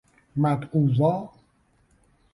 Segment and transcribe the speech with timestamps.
[0.35, 1.29] مدعوآ